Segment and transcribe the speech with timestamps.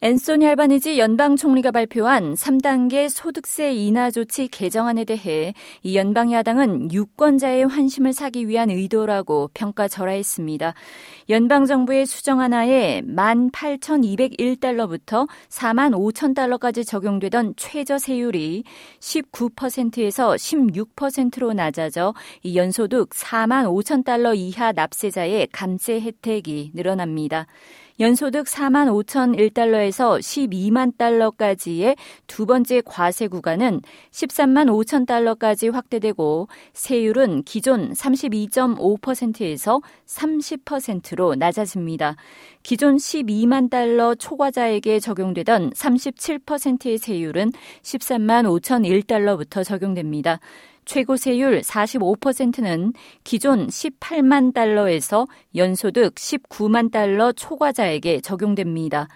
[0.00, 7.66] 앤소니 알바니지 연방 총리가 발표한 3단계 소득세 인하 조치 개정안에 대해 이 연방 야당은 유권자의
[7.66, 10.74] 환심을 사기 위한 의도라고 평가절하했습니다.
[11.30, 18.62] 연방 정부의 수정 하나에 18,201달러부터 4만 5천 달러까지 적용되던 최저 세율이
[19.00, 27.48] 19%에서 16%로 낮아져 이 연소득 4만 5천 달러 이하 납세자의 감세 혜택이 늘어납니다.
[28.00, 31.96] 연소득 4만 5천 1달러에서 12만 달러까지의
[32.28, 33.80] 두 번째 과세 구간은
[34.12, 42.14] 13만 5천 달러까지 확대되고 세율은 기존 32.5%에서 30%로 낮아집니다.
[42.62, 47.50] 기존 12만 달러 초과자에게 적용되던 37%의 세율은
[47.82, 50.38] 13만 5천 1달러부터 적용됩니다.
[50.88, 59.06] 최고 세율 45%는 기존 18만 달러에서 연소득 19만 달러 초과자에게 적용됩니다.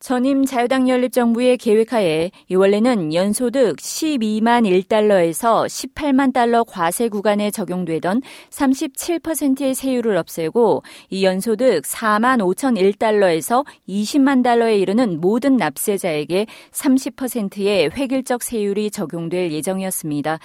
[0.00, 10.16] 전임 자유당 연립정부의 계획하에 원래는 연소득 12만 1달러에서 18만 달러 과세 구간에 적용되던 37%의 세율을
[10.16, 19.50] 없애고 이 연소득 4만 5천 1달러에서 20만 달러에 이르는 모든 납세자에게 30%의 획일적 세율이 적용될
[19.50, 20.38] 예정이었습니다.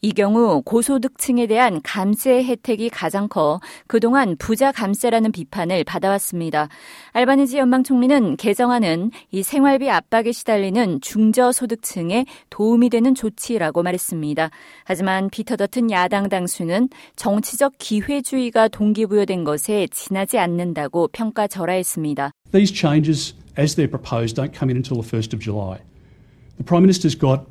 [0.00, 6.68] 이 경우 고소득층에 대한 감세 혜택이 가장 커 그동안 부자 감세라는 비판을 받아왔습니다.
[7.12, 8.97] 알바니지 연방 총리는 개정안은
[9.30, 14.50] 이 생활비 압박에 시달리는 중저소득층에 도움이 되는 조치라고 말했습니다.
[14.84, 22.30] 하지만 피터 더튼 야당 당수는 정치적 기회주의가 동기부여된 것에 지나지 않는다고 평가절하했습니다.
[22.52, 25.78] These changes as they're proposed don't come in until the 1st of July.
[26.56, 27.46] The Prime Minister's got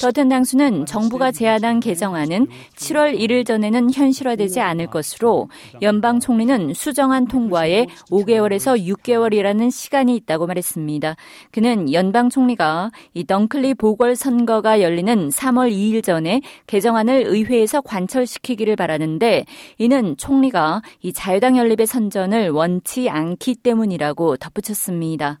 [0.00, 5.48] 더튼 당수는 정부가 제안한 개정안은 7월 1일 전에는 현실화되지 않을 것으로
[5.82, 11.16] 연방 총리는 수정안 통과에 5개월에서 6개월이라는 시간이 있다고 말했습니다.
[11.52, 19.44] 그는 연방 총리가 이 덩클리 보궐 선거가 열리는 3월 2일 전에 개정안을 의회에서 관철시키기를 바라는데
[19.78, 25.40] 이는 총리가 이 자유당 연립의 선전을 원치 않기 때문이라고 덧붙였습니다.